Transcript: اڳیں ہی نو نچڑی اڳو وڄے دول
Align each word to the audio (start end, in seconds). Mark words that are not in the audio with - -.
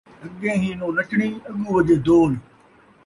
اڳیں 0.23 0.57
ہی 0.63 0.69
نو 0.79 0.87
نچڑی 0.97 1.29
اڳو 1.49 1.67
وڄے 1.75 1.95
دول 2.05 2.31